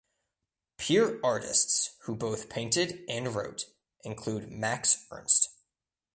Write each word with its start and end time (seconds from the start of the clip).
Peer 0.79 1.19
artists 1.23 1.95
who 2.05 2.15
both 2.15 2.49
painted 2.49 3.05
and 3.07 3.35
wrote 3.35 3.65
include 4.03 4.51
Max 4.51 5.05
Ernst. 5.11 5.49